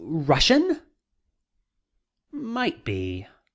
Russian?" 0.03 0.81
"Might 2.31 2.83
be." 2.83 3.27